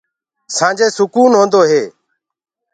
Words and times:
سآنجي 0.55 0.87
سُڪون 0.97 1.31
هوندو 1.37 1.61
هي۔ 1.69 1.83